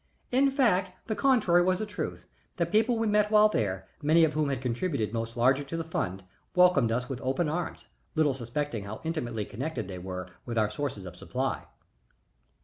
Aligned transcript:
In 0.31 0.49
fact, 0.49 0.93
the 1.07 1.15
contrary 1.15 1.61
was 1.61 1.77
the 1.77 1.85
truth. 1.85 2.27
The 2.55 2.65
people 2.65 2.97
we 2.97 3.05
met 3.05 3.29
while 3.29 3.49
there, 3.49 3.87
many 4.01 4.23
of 4.23 4.33
whom 4.33 4.49
had 4.49 4.59
contributed 4.59 5.13
most 5.13 5.37
largely 5.37 5.63
to 5.65 5.77
the 5.77 5.83
fund, 5.83 6.23
welcomed 6.55 6.91
us 6.91 7.07
with 7.07 7.21
open 7.21 7.47
arms, 7.47 7.85
little 8.15 8.33
suspecting 8.33 8.85
how 8.85 9.01
intimately 9.03 9.45
connected 9.45 9.87
they 9.87 9.99
were 9.99 10.27
with 10.43 10.57
our 10.57 10.71
sources 10.71 11.05
of 11.05 11.15
supply. 11.17 11.67